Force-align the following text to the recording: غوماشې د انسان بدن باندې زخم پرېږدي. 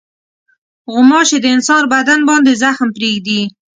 غوماشې 0.91 1.37
د 1.41 1.45
انسان 1.55 1.83
بدن 1.93 2.19
باندې 2.29 2.59
زخم 2.63 2.87
پرېږدي. 2.97 3.41